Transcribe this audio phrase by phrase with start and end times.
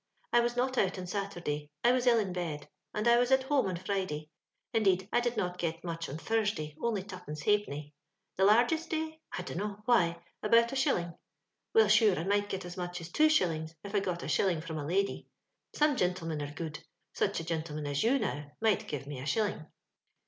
[0.33, 3.43] I was not out on Saturday; I was ill in bed, and I was at
[3.43, 4.31] home on Friday.
[4.73, 7.93] In deed, I did not get much on Thursday, only tuppence ha'penny.
[8.35, 9.21] The largest day?
[9.37, 9.83] I dunno.
[9.85, 11.13] Why, about a shilling.
[11.75, 14.61] Well, sure, I might git as much as two shillings, iif I got a shUlin'
[14.65, 15.27] from a lady.
[15.75, 16.83] Some ginUemen are good—
[17.13, 19.67] such a ginUeman as you, now, might give me a shilling.